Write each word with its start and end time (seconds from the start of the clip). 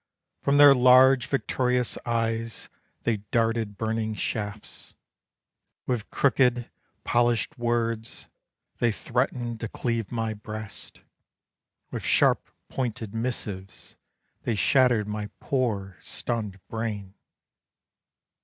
From 0.41 0.57
their 0.57 0.73
large 0.73 1.27
victorious 1.27 1.95
eyes 2.07 2.69
They 3.03 3.17
darted 3.29 3.77
burning 3.77 4.15
shafts. 4.15 4.95
With 5.85 6.09
crooked, 6.09 6.71
polished 7.03 7.55
words, 7.59 8.27
They 8.79 8.91
threatened 8.91 9.59
to 9.59 9.67
cleave 9.67 10.11
my 10.11 10.33
breast. 10.33 11.01
With 11.91 12.03
sharp 12.03 12.49
pointed 12.67 13.13
missives 13.13 13.95
they 14.41 14.55
shattered 14.55 15.07
My 15.07 15.29
poor, 15.39 15.97
stunned 15.99 16.59
brain. 16.67 17.13